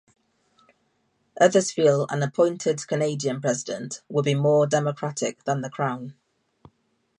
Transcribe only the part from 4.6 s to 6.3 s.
democratic than the Crown.